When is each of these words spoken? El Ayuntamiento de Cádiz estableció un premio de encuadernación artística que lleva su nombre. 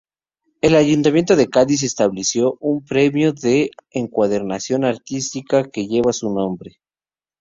El 0.61 0.73
Ayuntamiento 0.73 1.35
de 1.35 1.47
Cádiz 1.47 1.83
estableció 1.83 2.57
un 2.59 2.83
premio 2.83 3.33
de 3.33 3.69
encuadernación 3.91 4.83
artística 4.83 5.69
que 5.69 5.87
lleva 5.87 6.11
su 6.11 6.33
nombre. 6.33 6.77